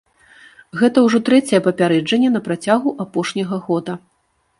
Гэта 0.79 0.97
ўжо 1.07 1.19
трэцяе 1.27 1.59
папярэджанне 1.67 2.29
на 2.37 2.41
працягу 2.47 2.95
апошняга 3.05 3.61
года. 3.67 3.93